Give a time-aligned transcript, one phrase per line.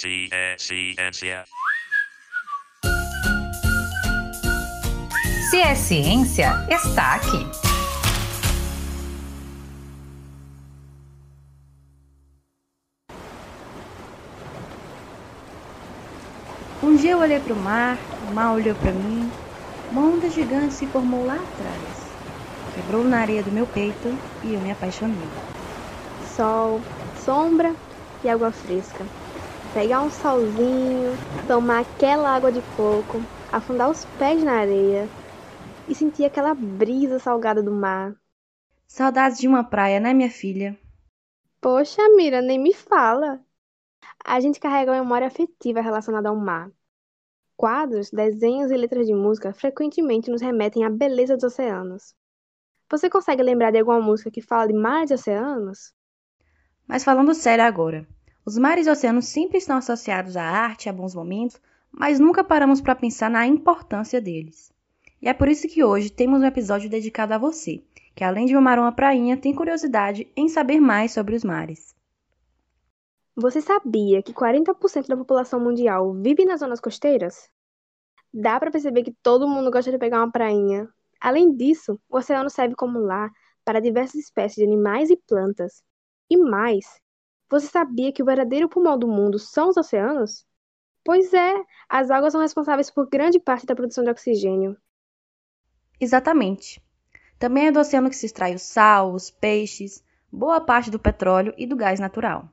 [0.00, 1.44] Se é ciência.
[5.50, 7.46] Se é ciência, está aqui.
[16.82, 17.98] Um dia eu olhei para o mar,
[18.30, 19.30] o mar olhou para mim.
[19.92, 22.06] Uma onda gigante se formou lá atrás.
[22.74, 25.28] Quebrou na areia do meu peito e eu me apaixonei.
[26.34, 26.80] Sol,
[27.22, 27.74] sombra
[28.24, 29.04] e água fresca.
[29.72, 35.10] Pegar um solzinho, tomar aquela água de coco, afundar os pés na areia
[35.86, 38.14] e sentir aquela brisa salgada do mar.
[38.86, 40.78] Saudades de uma praia, né, minha filha?
[41.60, 43.40] Poxa, Mira, nem me fala.
[44.24, 46.70] A gente carrega uma memória afetiva relacionada ao mar.
[47.56, 52.14] Quadros, desenhos e letras de música frequentemente nos remetem à beleza dos oceanos.
[52.90, 55.94] Você consegue lembrar de alguma música que fala de mares e oceanos?
[56.86, 58.06] Mas falando sério agora,
[58.50, 62.80] os mares e oceanos sempre estão associados à arte, a bons momentos, mas nunca paramos
[62.80, 64.72] para pensar na importância deles.
[65.22, 67.80] E é por isso que hoje temos um episódio dedicado a você,
[68.12, 71.94] que além de amar uma prainha, tem curiosidade em saber mais sobre os mares.
[73.36, 77.48] Você sabia que 40% da população mundial vive nas zonas costeiras?
[78.34, 80.88] Dá para perceber que todo mundo gosta de pegar uma prainha.
[81.20, 83.30] Além disso, o oceano serve como lar
[83.64, 85.84] para diversas espécies de animais e plantas.
[86.28, 87.00] E mais,
[87.50, 90.46] você sabia que o verdadeiro pulmão do mundo são os oceanos?
[91.04, 91.54] Pois é,
[91.88, 94.76] as águas são responsáveis por grande parte da produção de oxigênio.
[96.00, 96.80] Exatamente.
[97.38, 101.52] Também é do oceano que se extrai o sal, os peixes, boa parte do petróleo
[101.58, 102.48] e do gás natural.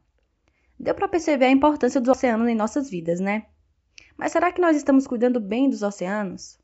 [0.79, 3.45] Deu para perceber a importância dos oceanos em nossas vidas, né?
[4.17, 6.57] Mas será que nós estamos cuidando bem dos oceanos?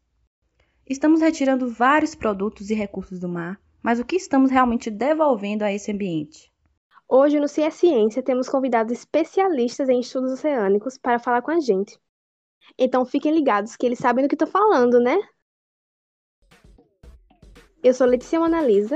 [0.90, 5.72] Estamos retirando vários produtos e recursos do mar, mas o que estamos realmente devolvendo a
[5.72, 6.53] esse ambiente?
[7.08, 12.00] Hoje no Cia Ciência temos convidados especialistas em estudos oceânicos para falar com a gente.
[12.78, 15.18] Então fiquem ligados que eles sabem do que estou falando, né?
[17.84, 18.96] Eu sou Letícia Monalisa.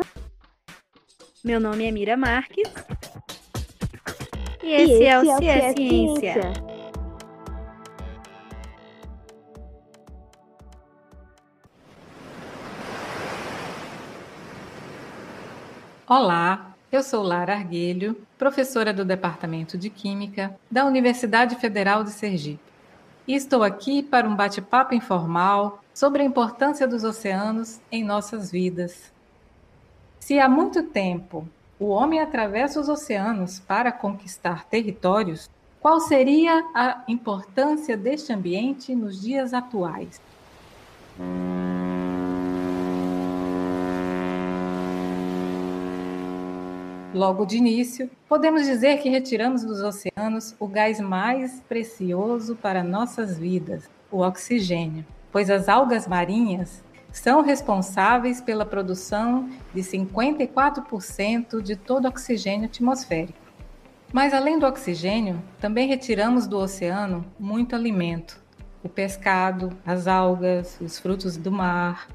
[1.43, 2.71] Meu nome é Mira Marques.
[4.63, 6.33] E esse, e esse é o é Cia Ciência.
[6.33, 6.67] Ciência.
[16.09, 22.59] Olá, eu sou Lara Arguelho, professora do Departamento de Química da Universidade Federal de Sergipe.
[23.27, 29.11] E estou aqui para um bate-papo informal sobre a importância dos oceanos em nossas vidas.
[30.19, 31.47] Se há muito tempo
[31.77, 35.49] o homem atravessa os oceanos para conquistar territórios,
[35.81, 40.21] qual seria a importância deste ambiente nos dias atuais?
[47.17, 53.39] Logo de início, podemos dizer que retiramos dos oceanos o gás mais precioso para nossas
[53.39, 62.05] vidas, o oxigênio, pois as algas marinhas são responsáveis pela produção de 54% de todo
[62.05, 63.39] o oxigênio atmosférico.
[64.13, 68.39] Mas além do oxigênio, também retiramos do oceano muito alimento.
[68.83, 72.07] O pescado, as algas, os frutos do mar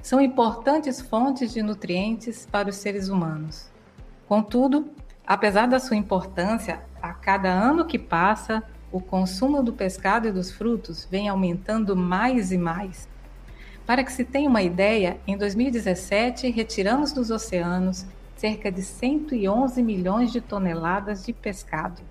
[0.00, 3.75] são importantes fontes de nutrientes para os seres humanos.
[4.28, 4.90] Contudo,
[5.24, 8.60] apesar da sua importância, a cada ano que passa,
[8.90, 13.08] o consumo do pescado e dos frutos vem aumentando mais e mais.
[13.86, 18.04] Para que se tenha uma ideia, em 2017 retiramos dos oceanos
[18.34, 22.02] cerca de 111 milhões de toneladas de pescado.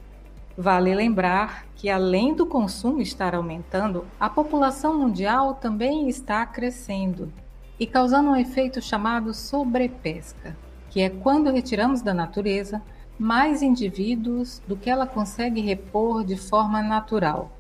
[0.58, 7.32] Vale lembrar que, além do consumo estar aumentando, a população mundial também está crescendo
[7.78, 10.56] e causando um efeito chamado sobrepesca
[10.96, 12.82] que é quando retiramos da natureza
[13.20, 17.52] mais indivíduos do que ela consegue repor de forma natural.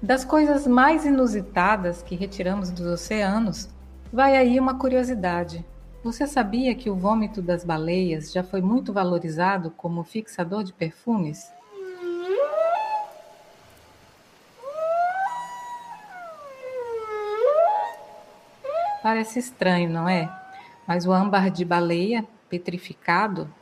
[0.00, 3.68] Das coisas mais inusitadas que retiramos dos oceanos,
[4.10, 5.62] vai aí uma curiosidade.
[6.02, 11.52] Você sabia que o vômito das baleias já foi muito valorizado como fixador de perfumes?
[19.02, 20.34] Parece estranho, não é?
[20.88, 22.26] Mas o âmbar de baleia
[22.58, 23.52] petrificado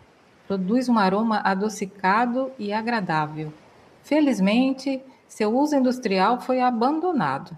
[0.47, 3.51] produz um aroma adocicado e agradável.
[4.03, 7.57] Felizmente, seu uso industrial foi abandonado,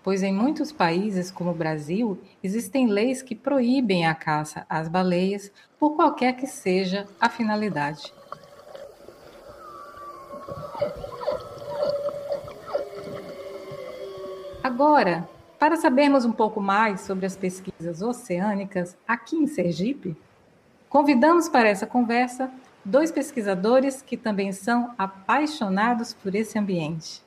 [0.00, 5.50] pois em muitos países, como o Brasil, existem leis que proíbem a caça às baleias
[5.76, 8.12] por qualquer que seja a finalidade.
[14.62, 15.28] Agora,
[15.58, 20.16] para sabermos um pouco mais sobre as pesquisas oceânicas aqui em Sergipe,
[20.88, 22.50] Convidamos para essa conversa
[22.84, 27.20] dois pesquisadores que também são apaixonados por esse ambiente.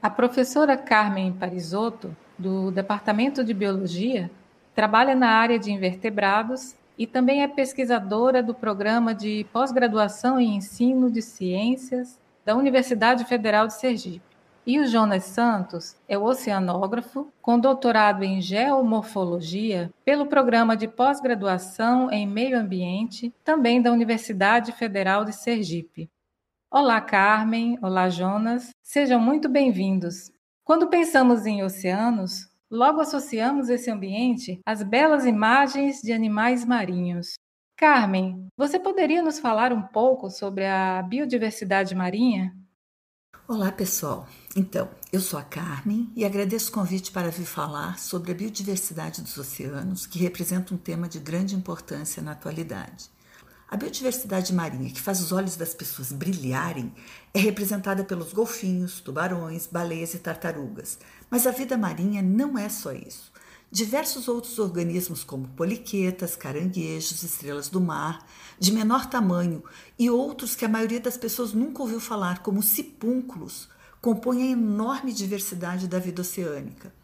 [0.00, 4.30] A professora Carmen Parisotto, do Departamento de Biologia,
[4.74, 11.10] trabalha na área de invertebrados e também é pesquisadora do programa de pós-graduação em ensino
[11.10, 14.27] de ciências da Universidade Federal de Sergipe.
[14.68, 22.10] E o Jonas Santos é o oceanógrafo com doutorado em geomorfologia pelo programa de pós-graduação
[22.10, 26.10] em meio ambiente, também da Universidade Federal de Sergipe.
[26.70, 27.78] Olá, Carmen.
[27.80, 28.68] Olá, Jonas.
[28.82, 30.30] Sejam muito bem-vindos.
[30.62, 37.38] Quando pensamos em oceanos, logo associamos esse ambiente às belas imagens de animais marinhos.
[37.74, 42.54] Carmen, você poderia nos falar um pouco sobre a biodiversidade marinha?
[43.50, 44.26] Olá, pessoal.
[44.56, 49.20] Então, eu sou a Carmen e agradeço o convite para vir falar sobre a biodiversidade
[49.20, 53.10] dos oceanos, que representa um tema de grande importância na atualidade.
[53.70, 56.94] A biodiversidade marinha, que faz os olhos das pessoas brilharem,
[57.34, 60.98] é representada pelos golfinhos, tubarões, baleias e tartarugas.
[61.30, 63.30] Mas a vida marinha não é só isso.
[63.70, 68.26] Diversos outros organismos, como poliquetas, caranguejos, estrelas do mar,
[68.58, 69.62] de menor tamanho,
[69.98, 73.68] e outros que a maioria das pessoas nunca ouviu falar, como cipúnculos,
[74.00, 76.94] compõem a enorme diversidade da vida oceânica.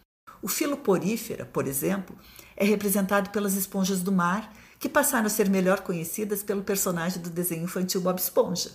[0.40, 2.16] O filo porífera, por exemplo,
[2.56, 7.28] é representado pelas esponjas do mar, que passaram a ser melhor conhecidas pelo personagem do
[7.28, 8.70] desenho infantil Bob Esponja.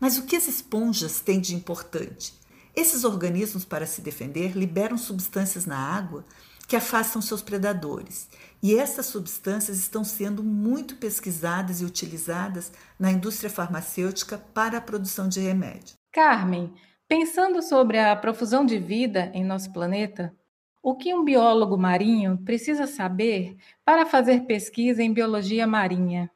[0.00, 2.34] Mas o que as esponjas têm de importante?
[2.74, 6.24] Esses organismos, para se defender, liberam substâncias na água
[6.70, 8.30] que afastam seus predadores.
[8.62, 15.28] E essas substâncias estão sendo muito pesquisadas e utilizadas na indústria farmacêutica para a produção
[15.28, 15.96] de remédio.
[16.12, 16.72] Carmen,
[17.08, 20.32] pensando sobre a profusão de vida em nosso planeta,
[20.80, 26.30] o que um biólogo marinho precisa saber para fazer pesquisa em biologia marinha?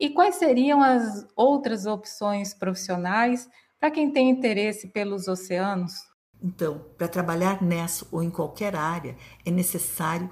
[0.00, 3.46] E quais seriam as outras opções profissionais
[3.78, 6.13] para quem tem interesse pelos oceanos?
[6.44, 10.28] Então, para trabalhar nessa ou em qualquer área, é necessário,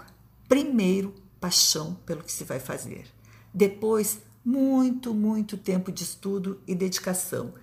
[0.46, 3.06] primeiro, paixão pelo que se vai fazer.
[3.54, 7.54] Depois, muito, muito tempo de estudo e dedicação.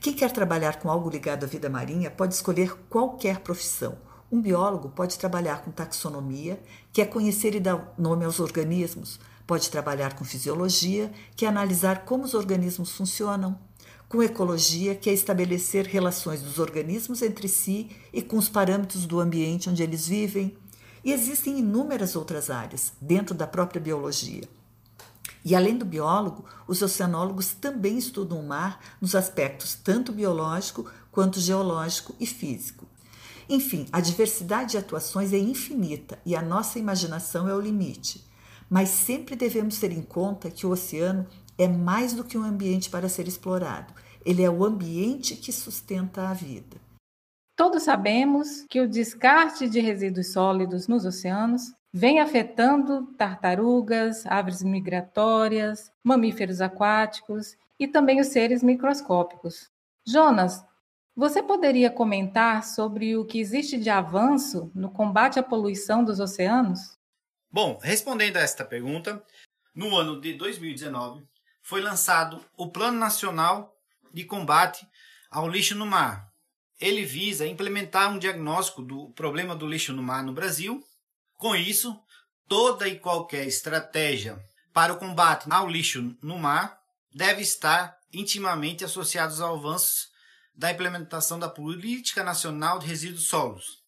[0.00, 3.98] Quem quer trabalhar com algo ligado à vida marinha pode escolher qualquer profissão.
[4.32, 9.70] Um biólogo pode trabalhar com taxonomia, que é conhecer e dar nome aos organismos, pode
[9.70, 13.58] trabalhar com fisiologia, que é analisar como os organismos funcionam,
[14.08, 19.20] com ecologia, que é estabelecer relações dos organismos entre si e com os parâmetros do
[19.20, 20.56] ambiente onde eles vivem.
[21.04, 24.48] E existem inúmeras outras áreas dentro da própria biologia.
[25.44, 31.40] E além do biólogo, os oceanólogos também estudam o mar nos aspectos tanto biológico quanto
[31.40, 32.86] geológico e físico.
[33.48, 38.26] Enfim, a diversidade de atuações é infinita e a nossa imaginação é o limite.
[38.68, 41.26] Mas sempre devemos ter em conta que o oceano
[41.58, 43.92] é mais do que um ambiente para ser explorado,
[44.24, 46.76] ele é o ambiente que sustenta a vida.
[47.56, 55.90] Todos sabemos que o descarte de resíduos sólidos nos oceanos vem afetando tartarugas, aves migratórias,
[56.04, 59.68] mamíferos aquáticos e também os seres microscópicos.
[60.06, 60.64] Jonas,
[61.16, 66.96] você poderia comentar sobre o que existe de avanço no combate à poluição dos oceanos?
[67.50, 69.20] Bom, respondendo a esta pergunta,
[69.74, 71.26] no ano de 2019,
[71.68, 73.76] foi lançado o Plano Nacional
[74.10, 74.88] de Combate
[75.30, 76.26] ao Lixo no Mar.
[76.80, 80.82] Ele visa implementar um diagnóstico do problema do lixo no mar no Brasil.
[81.36, 81.94] Com isso,
[82.48, 86.80] toda e qualquer estratégia para o combate ao lixo no mar
[87.14, 90.08] deve estar intimamente associados ao avanços
[90.54, 93.82] da implementação da Política Nacional de Resíduos Sólidos,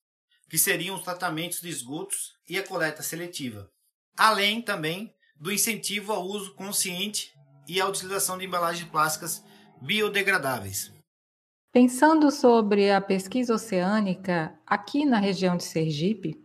[0.51, 3.71] que seriam os tratamentos de esgotos e a coleta seletiva,
[4.19, 7.33] além também do incentivo ao uso consciente
[7.71, 9.45] e a utilização de embalagens plásticas
[9.81, 10.93] biodegradáveis.
[11.73, 16.45] Pensando sobre a pesquisa oceânica aqui na região de Sergipe,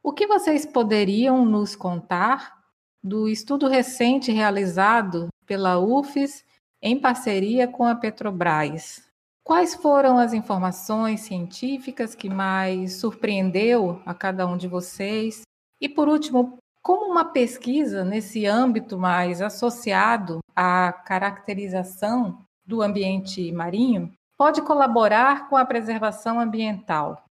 [0.00, 2.56] o que vocês poderiam nos contar
[3.02, 6.44] do estudo recente realizado pela UFES
[6.80, 9.02] em parceria com a Petrobras?
[9.42, 15.42] Quais foram as informações científicas que mais surpreendeu a cada um de vocês?
[15.80, 24.12] E por último, como uma pesquisa nesse âmbito mais associado à caracterização do ambiente marinho
[24.36, 27.24] pode colaborar com a preservação ambiental?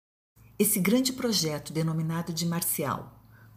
[0.58, 3.12] Esse grande projeto, denominado de Marcial,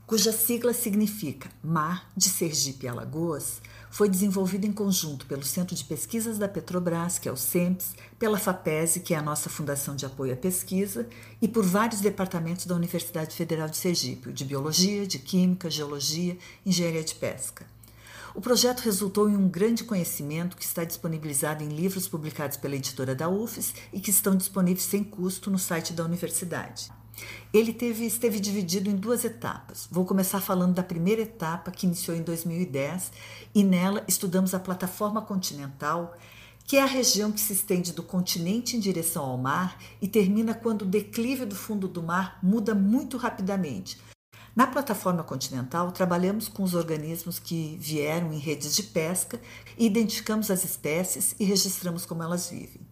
[0.06, 5.84] cuja sigla significa Mar de Sergipe e Alagoas, foi desenvolvido em conjunto pelo Centro de
[5.84, 10.06] Pesquisas da Petrobras, que é o CEMPES, pela FAPESE, que é a nossa Fundação de
[10.06, 11.08] Apoio à Pesquisa,
[11.40, 17.04] e por vários departamentos da Universidade Federal de Sergipe, de Biologia, de Química, Geologia, Engenharia
[17.04, 17.66] de Pesca.
[18.34, 23.14] O projeto resultou em um grande conhecimento que está disponibilizado em livros publicados pela editora
[23.14, 26.90] da UFES e que estão disponíveis sem custo no site da universidade.
[27.52, 29.88] Ele teve, esteve dividido em duas etapas.
[29.90, 33.12] Vou começar falando da primeira etapa, que iniciou em 2010,
[33.54, 36.16] e nela estudamos a plataforma continental,
[36.64, 40.52] que é a região que se estende do continente em direção ao mar e termina
[40.52, 43.98] quando o declive do fundo do mar muda muito rapidamente.
[44.58, 49.40] Na plataforma continental, trabalhamos com os organismos que vieram em redes de pesca
[49.78, 52.87] e identificamos as espécies e registramos como elas vivem.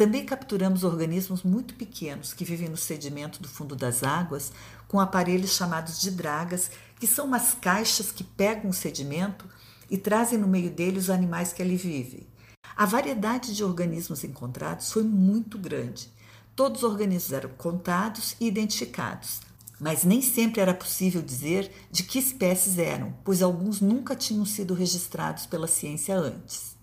[0.00, 4.50] Também capturamos organismos muito pequenos que vivem no sedimento do fundo das águas
[4.88, 9.44] com aparelhos chamados de dragas, que são umas caixas que pegam o sedimento
[9.90, 12.26] e trazem no meio dele os animais que ali vivem.
[12.74, 16.10] A variedade de organismos encontrados foi muito grande.
[16.56, 19.42] Todos os organismos eram contados e identificados,
[19.78, 24.72] mas nem sempre era possível dizer de que espécies eram, pois alguns nunca tinham sido
[24.72, 26.79] registrados pela ciência antes.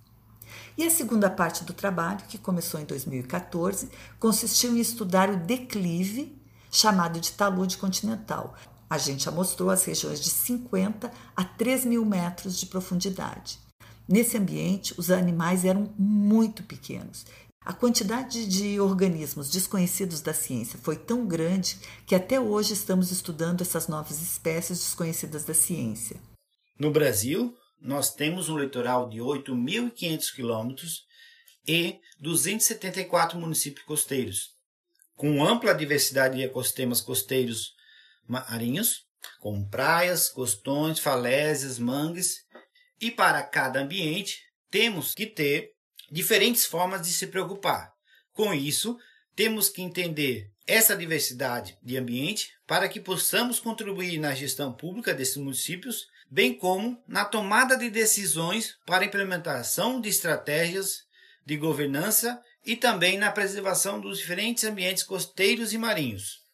[0.78, 6.40] E a segunda parte do trabalho, que começou em 2014, consistiu em estudar o declive,
[6.72, 8.54] chamado de talude continental.
[8.88, 13.60] A gente amostrou as regiões de 50 a 3 mil metros de profundidade.
[14.08, 17.26] Nesse ambiente, os animais eram muito pequenos.
[17.66, 23.62] A quantidade de organismos desconhecidos da ciência foi tão grande que até hoje estamos estudando
[23.62, 26.18] essas novas espécies desconhecidas da ciência.
[26.80, 31.06] No Brasil, nós temos um litoral de 8.500 quilômetros
[31.68, 34.56] e 274 municípios costeiros,
[35.16, 37.76] com ampla diversidade de ecossistemas costeiros
[38.28, 39.06] marinhos,
[39.40, 42.46] com praias, costões, falésias, mangues,
[43.00, 45.74] e para cada ambiente temos que ter
[46.12, 47.94] diferentes formas de se preocupar.
[48.34, 48.98] Com isso,
[49.36, 55.38] temos que entender essa diversidade de ambiente para que possamos contribuir na gestão pública desses
[55.38, 61.06] municípios bem como na tomada de decisões para a implementação de estratégias
[61.46, 66.46] de governança e também na preservação dos diferentes ambientes costeiros e marinhos.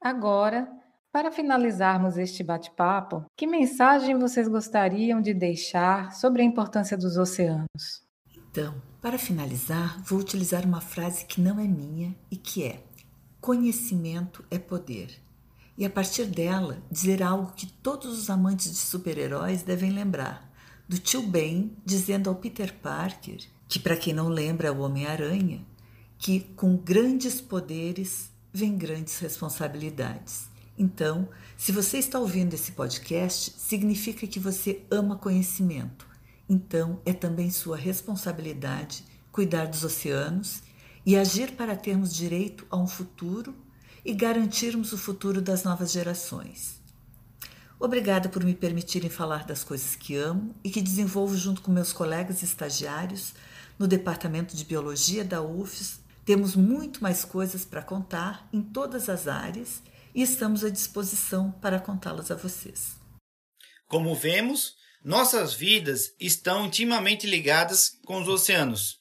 [0.00, 0.66] Agora,
[1.12, 8.02] para finalizarmos este bate-papo, que mensagem vocês gostariam de deixar sobre a importância dos oceanos?
[8.36, 12.82] Então, para finalizar, vou utilizar uma frase que não é minha e que é:
[13.40, 15.23] conhecimento é poder
[15.76, 20.50] e a partir dela dizer algo que todos os amantes de super-heróis devem lembrar,
[20.88, 23.38] do tio Ben dizendo ao Peter Parker,
[23.68, 25.64] que para quem não lembra é o Homem-Aranha,
[26.18, 30.48] que com grandes poderes vem grandes responsabilidades.
[30.78, 36.06] Então, se você está ouvindo esse podcast, significa que você ama conhecimento.
[36.48, 39.04] Então, é também sua responsabilidade
[39.34, 40.62] cuidar dos oceanos
[41.04, 43.52] e agir para termos direito a um futuro
[44.04, 46.80] e garantirmos o futuro das novas gerações.
[47.78, 51.92] Obrigada por me permitirem falar das coisas que amo e que desenvolvo junto com meus
[51.92, 53.34] colegas estagiários
[53.78, 56.00] no Departamento de Biologia da UFES.
[56.24, 59.82] Temos muito mais coisas para contar em todas as áreas
[60.14, 62.96] e estamos à disposição para contá-las a vocês.
[63.86, 68.98] Como vemos, nossas vidas estão intimamente ligadas com os oceanos.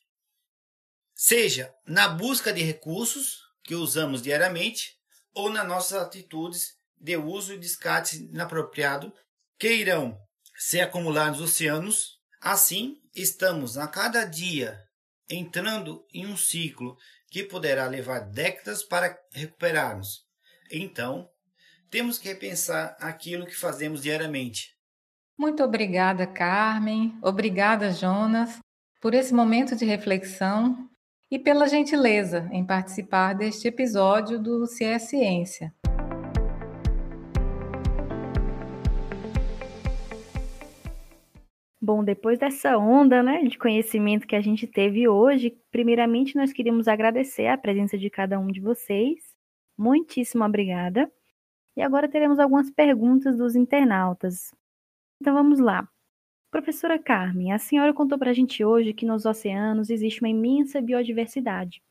[1.15, 4.98] Seja na busca de recursos, que usamos diariamente
[5.34, 9.13] ou nas nossas atitudes de uso e descarte inapropriado
[9.58, 10.17] que irão
[10.55, 12.20] se acumular nos oceanos.
[12.41, 14.79] Assim, estamos a cada dia
[15.29, 16.98] entrando em um ciclo
[17.29, 20.25] que poderá levar décadas para recuperarmos.
[20.72, 21.29] Então,
[21.89, 24.75] temos que repensar aquilo que fazemos diariamente.
[25.38, 27.17] Muito obrigada, Carmen.
[27.22, 28.60] Obrigada, Jonas,
[29.01, 30.89] por esse momento de reflexão
[31.34, 35.74] e pela gentileza em participar deste episódio do Se é Ciência.
[41.82, 46.88] Bom, depois dessa onda né, de conhecimento que a gente teve hoje, primeiramente nós queríamos
[46.88, 49.20] agradecer a presença de cada um de vocês.
[49.75, 51.12] Muitíssimo obrigada.
[51.75, 54.54] E agora teremos algumas perguntas dos internautas.
[55.20, 55.90] Então vamos lá.
[56.53, 60.79] Professora Carmen, a senhora contou para a gente hoje que nos oceanos existe uma imensa
[60.79, 61.81] biodiversidade.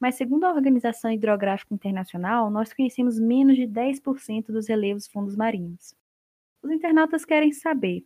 [0.00, 5.94] Mas, segundo a Organização Hidrográfica Internacional, nós conhecemos menos de 10% dos relevos fundos marinhos.
[6.60, 8.04] Os internautas querem saber: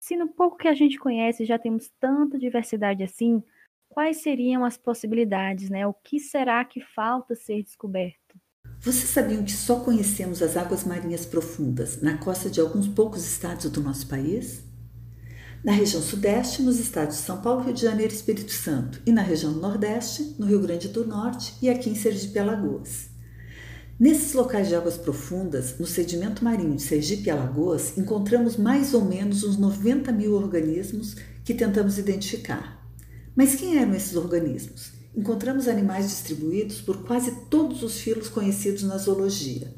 [0.00, 3.42] se no pouco que a gente conhece já temos tanta diversidade assim,
[3.90, 5.86] quais seriam as possibilidades, né?
[5.86, 8.40] O que será que falta ser descoberto?
[8.80, 13.68] Vocês sabiam que só conhecemos as águas marinhas profundas na costa de alguns poucos estados
[13.68, 14.71] do nosso país?
[15.64, 19.12] Na região sudeste, nos estados de São Paulo, Rio de Janeiro e Espírito Santo, e
[19.12, 23.10] na região nordeste, no Rio Grande do Norte e aqui em Sergipe Alagoas.
[23.98, 29.04] Nesses locais de águas profundas, no sedimento marinho de Sergipe e Alagoas, encontramos mais ou
[29.04, 31.14] menos uns 90 mil organismos
[31.44, 32.84] que tentamos identificar.
[33.36, 34.92] Mas quem eram esses organismos?
[35.14, 39.72] Encontramos animais distribuídos por quase todos os filos conhecidos na zoologia,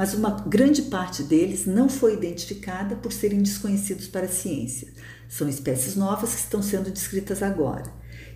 [0.00, 4.88] mas uma grande parte deles não foi identificada por serem desconhecidos para a ciência.
[5.28, 7.84] São espécies novas que estão sendo descritas agora.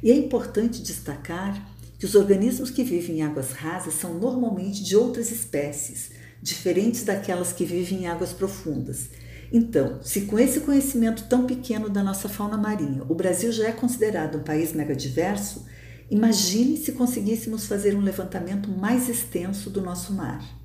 [0.03, 1.67] E é importante destacar
[1.99, 6.11] que os organismos que vivem em águas rasas são normalmente de outras espécies,
[6.43, 9.09] diferentes daquelas que vivem em águas profundas.
[9.51, 13.73] Então, se com esse conhecimento tão pequeno da nossa fauna marinha o Brasil já é
[13.73, 15.65] considerado um país megadiverso,
[16.11, 20.63] imagine se conseguíssemos fazer um levantamento mais extenso do nosso mar.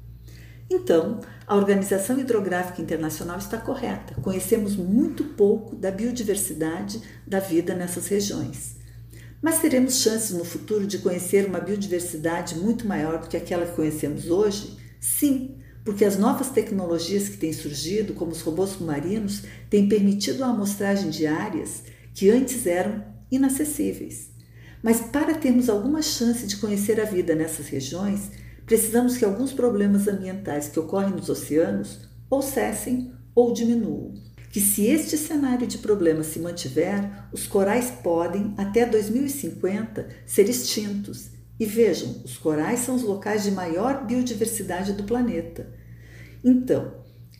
[0.69, 4.13] Então, a Organização Hidrográfica Internacional está correta.
[4.21, 8.77] Conhecemos muito pouco da biodiversidade da vida nessas regiões.
[9.41, 13.75] Mas teremos chances no futuro de conhecer uma biodiversidade muito maior do que aquela que
[13.75, 14.77] conhecemos hoje?
[14.99, 20.47] Sim, porque as novas tecnologias que têm surgido, como os robôs submarinos, têm permitido a
[20.47, 21.83] amostragem de áreas
[22.13, 24.29] que antes eram inacessíveis.
[24.83, 28.29] Mas para termos alguma chance de conhecer a vida nessas regiões,
[28.69, 34.13] precisamos que alguns problemas ambientais que ocorrem nos oceanos ou cessem ou diminuam
[34.51, 41.29] que se este cenário de problemas se mantiver, os corais podem, até 2050, ser extintos.
[41.59, 45.67] E vejam, os corais são os locais de maior biodiversidade do planeta.
[46.43, 46.93] Então,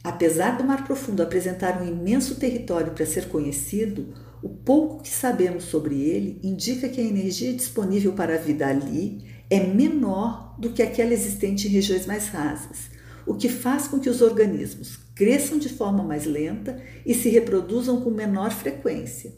[0.04, 5.66] apesar do Mar Profundo apresentar um imenso território para ser conhecido, o pouco que sabemos
[5.66, 10.82] sobre ele indica que a energia disponível para a vida ali é menor do que
[10.82, 12.90] aquela existente em regiões mais rasas,
[13.26, 18.02] o que faz com que os organismos cresçam de forma mais lenta e se reproduzam
[18.02, 19.34] com menor frequência.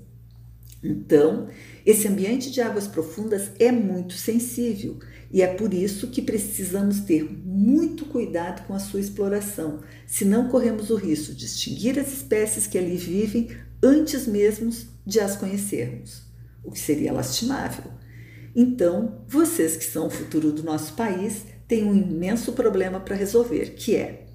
[0.83, 1.47] Então,
[1.85, 4.97] esse ambiente de águas profundas é muito sensível
[5.31, 10.89] e é por isso que precisamos ter muito cuidado com a sua exploração, senão corremos
[10.89, 13.49] o risco de extinguir as espécies que ali vivem
[13.81, 14.71] antes mesmo
[15.05, 16.23] de as conhecermos,
[16.63, 17.91] o que seria lastimável.
[18.55, 23.75] Então, vocês que são o futuro do nosso país têm um imenso problema para resolver,
[23.75, 24.27] que é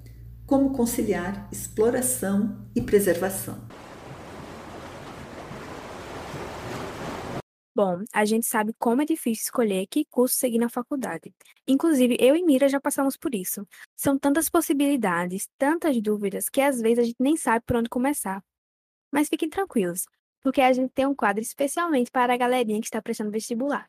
[0.45, 3.67] como conciliar exploração e preservação.
[7.75, 11.31] Bom, a gente sabe como é difícil escolher que curso seguir na faculdade.
[11.67, 13.67] Inclusive, eu e Mira já passamos por isso.
[13.95, 18.43] São tantas possibilidades, tantas dúvidas, que às vezes a gente nem sabe por onde começar.
[19.11, 20.05] Mas fiquem tranquilos,
[20.41, 23.87] porque a gente tem um quadro especialmente para a galerinha que está prestando vestibular.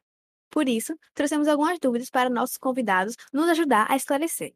[0.51, 4.55] Por isso, trouxemos algumas dúvidas para nossos convidados nos ajudar a esclarecer.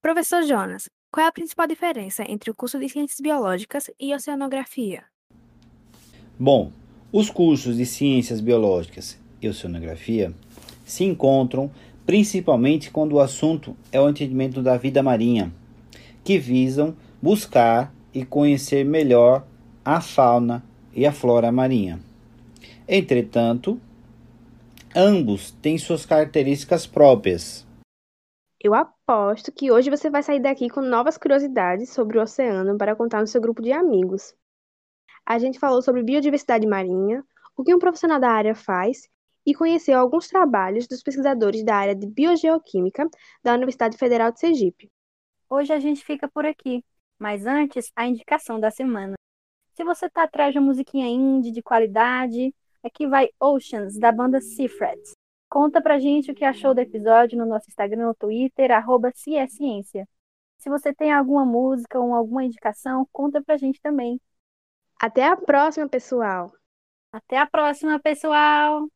[0.00, 5.04] Professor Jonas, qual é a principal diferença entre o curso de Ciências Biológicas e Oceanografia?
[6.38, 6.72] Bom,
[7.12, 10.34] os cursos de Ciências Biológicas e Oceanografia
[10.84, 11.70] se encontram
[12.04, 15.52] principalmente quando o assunto é o entendimento da vida marinha,
[16.22, 19.44] que visam buscar e conhecer melhor
[19.84, 21.98] a fauna e a flora marinha.
[22.88, 23.80] Entretanto,
[24.96, 27.66] ambos têm suas características próprias
[28.66, 32.96] eu aposto que hoje você vai sair daqui com novas curiosidades sobre o oceano para
[32.96, 34.34] contar no seu grupo de amigos.
[35.24, 37.24] A gente falou sobre biodiversidade marinha,
[37.56, 39.08] o que um profissional da área faz
[39.46, 43.08] e conheceu alguns trabalhos dos pesquisadores da área de biogeoquímica
[43.40, 44.90] da Universidade Federal de Sergipe.
[45.48, 46.84] Hoje a gente fica por aqui,
[47.18, 49.14] mas antes a indicação da semana.
[49.74, 52.52] Se você está atrás de uma musiquinha indie de qualidade,
[52.86, 55.12] aqui vai Oceans, da banda Seafreds.
[55.48, 60.08] Conta pra gente o que achou do episódio no nosso Instagram ou Twitter, arroba Ciência.
[60.58, 64.20] Se você tem alguma música ou alguma indicação, conta pra gente também.
[64.98, 66.52] Até a próxima, pessoal!
[67.12, 68.88] Até a próxima, pessoal!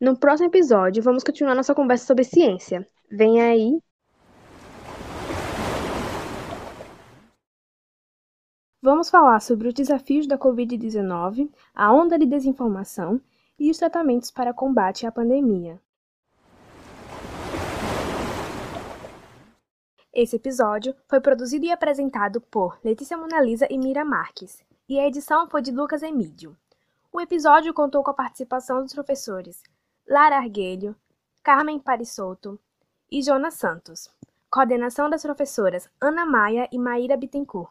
[0.00, 2.86] No próximo episódio, vamos continuar nossa conversa sobre ciência.
[3.10, 3.91] Vem aí!
[8.84, 13.20] Vamos falar sobre os desafios da Covid-19, a onda de desinformação
[13.56, 15.80] e os tratamentos para combate à pandemia.
[20.12, 25.48] Esse episódio foi produzido e apresentado por Letícia Monalisa e Mira Marques, e a edição
[25.48, 26.56] foi de Lucas Emídio.
[27.12, 29.62] O episódio contou com a participação dos professores
[30.08, 30.96] Lara Arguelho,
[31.40, 32.58] Carmen Parisotto
[33.08, 34.10] e Jonas Santos.
[34.50, 37.70] Coordenação das professoras Ana Maia e Maíra Bittencourt.